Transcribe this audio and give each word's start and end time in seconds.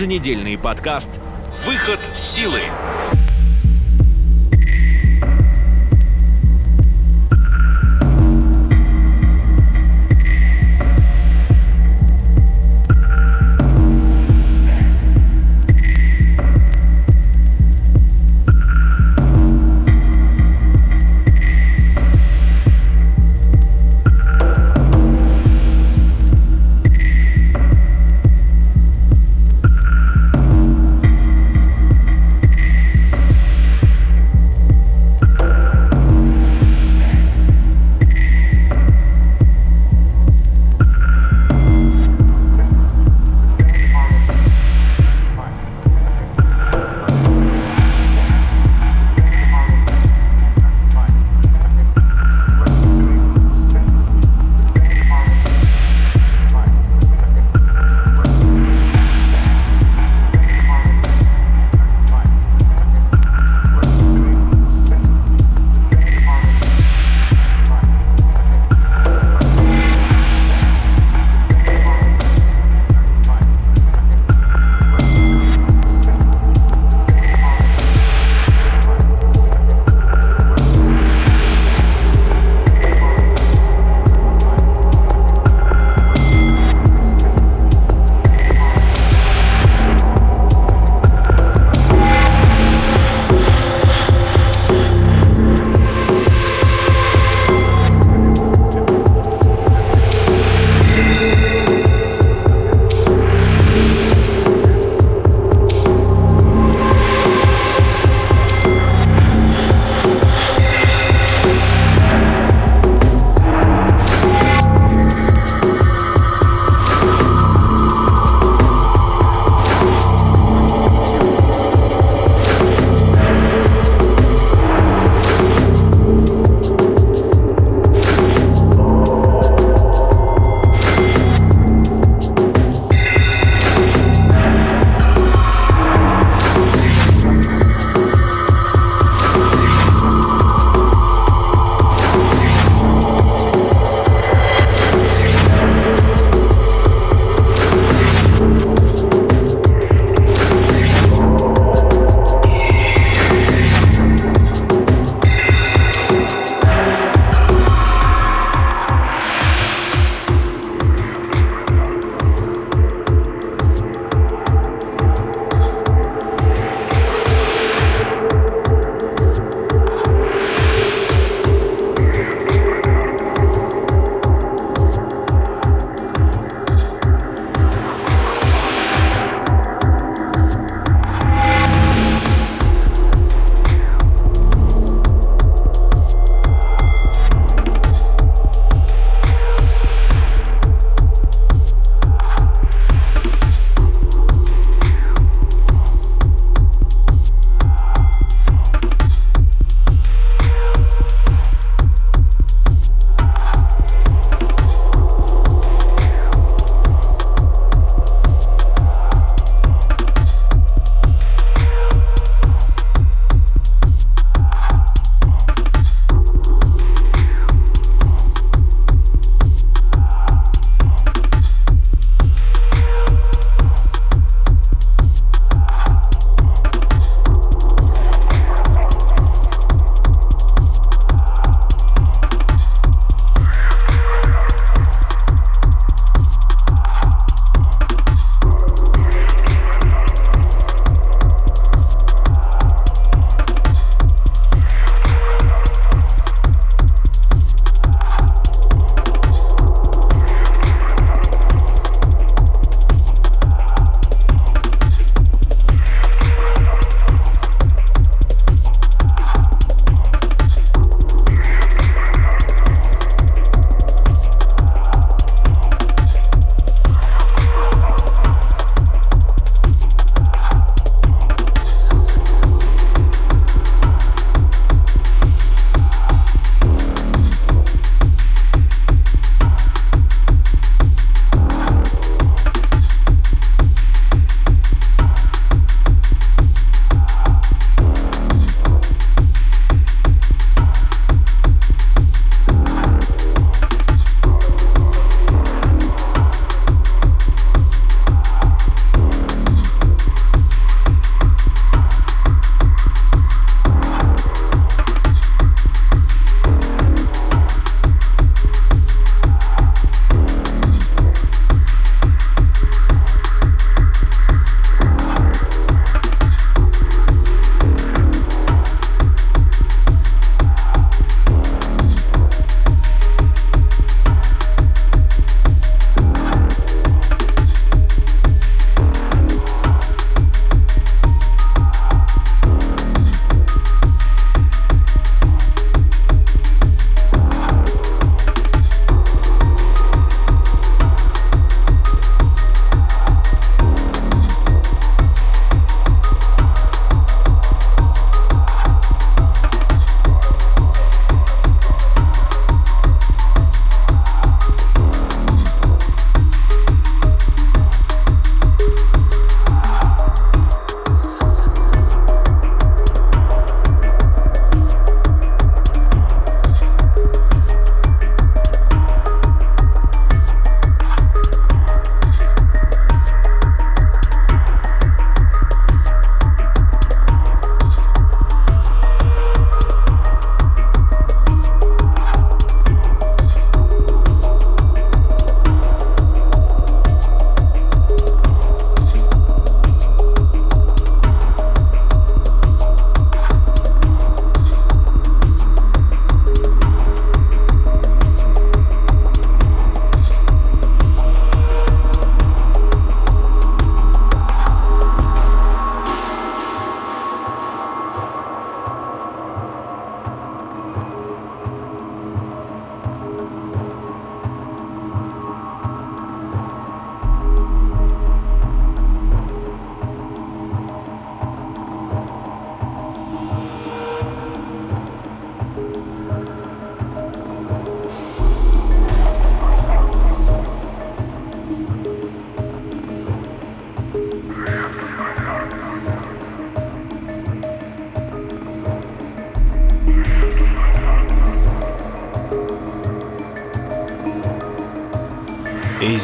еженедельный 0.00 0.56
подкаст 0.56 1.10
«Выход 1.66 2.00
силы». 2.14 2.62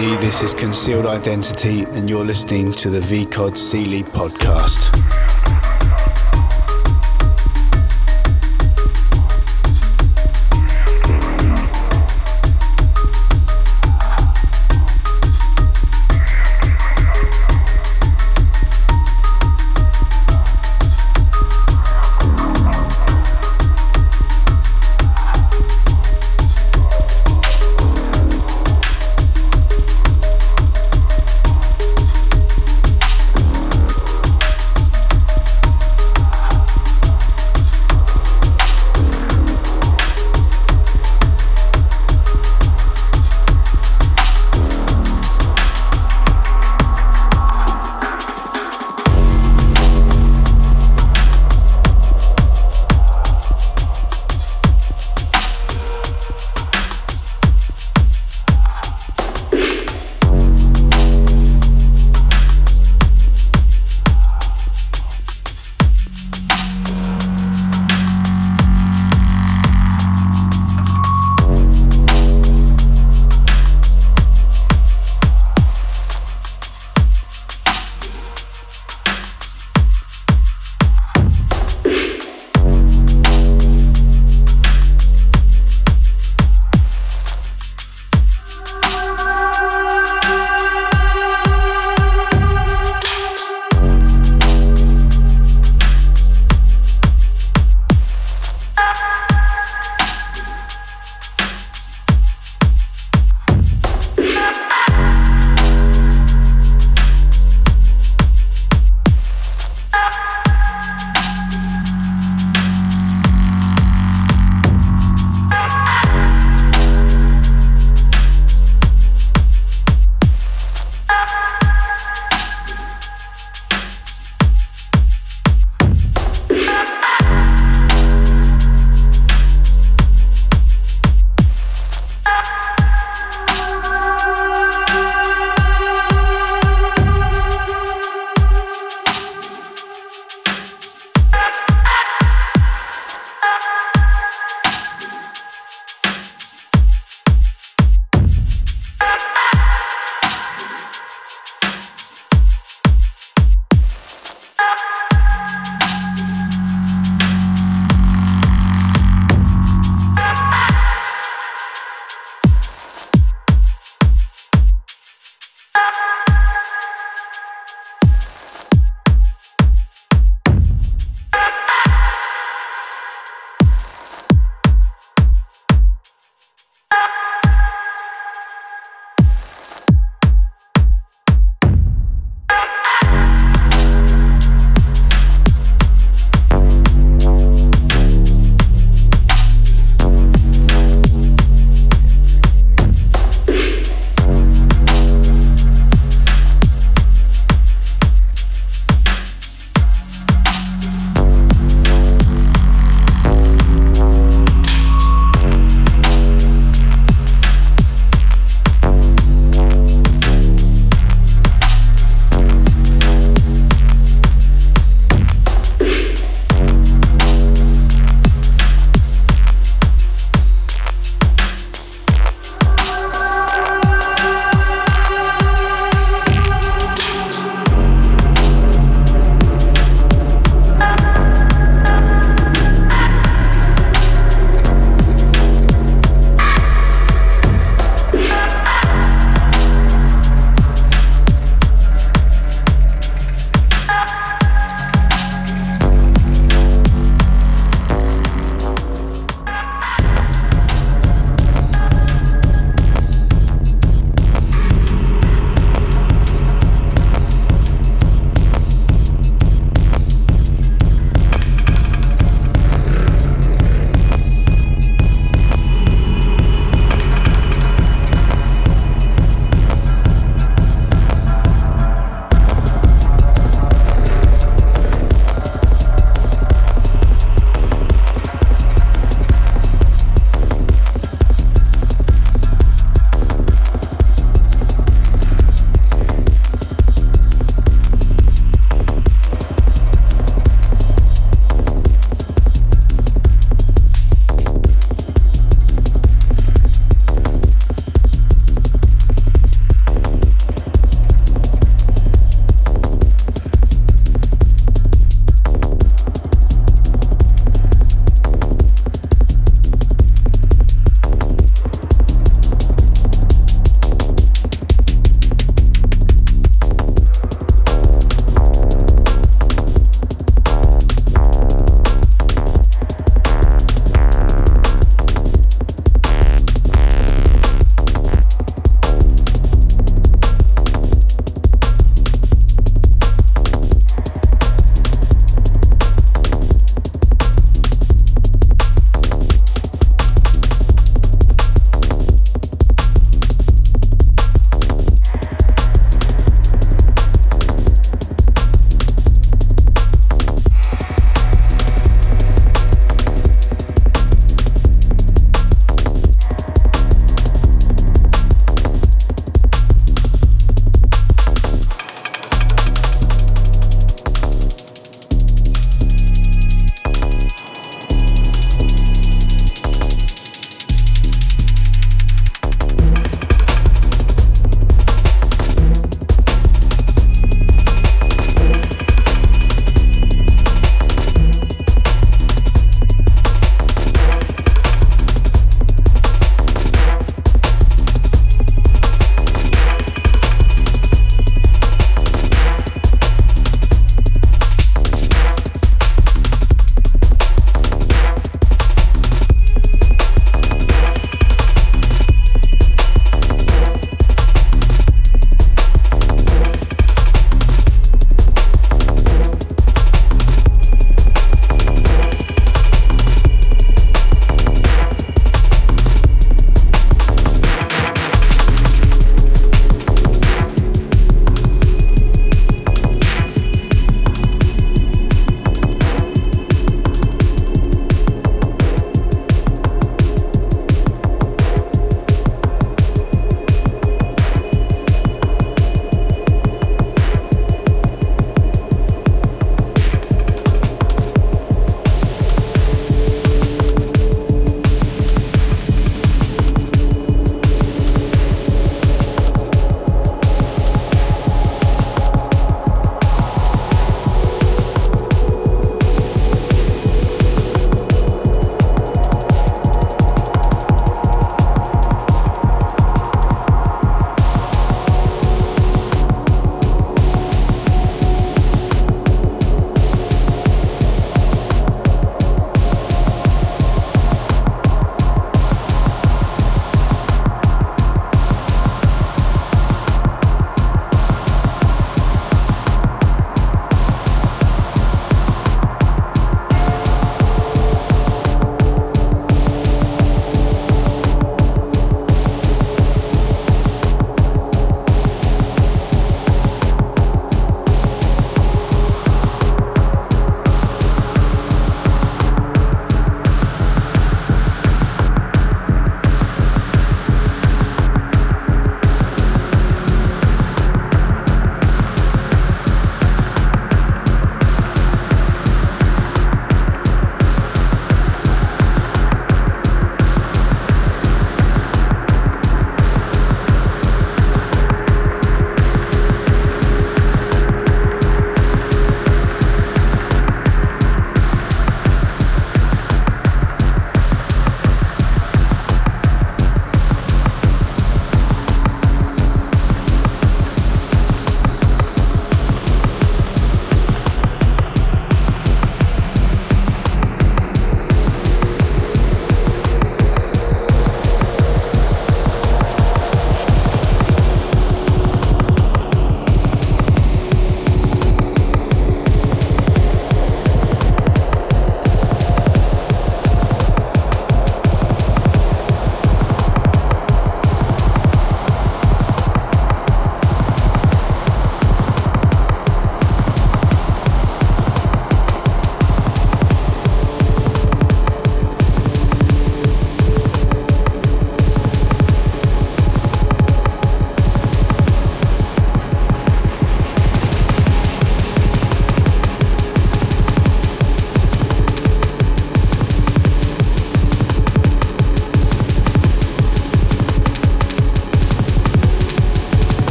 This 0.00 0.42
is 0.42 0.54
Concealed 0.54 1.04
Identity, 1.04 1.82
and 1.82 2.08
you're 2.08 2.24
listening 2.24 2.72
to 2.72 2.90
the 2.90 3.00
VCOD 3.00 3.56
Sealy 3.56 4.02
podcast. 4.02 4.99